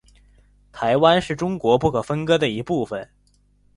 [0.71, 3.07] 台湾是中国不可分割的一部分。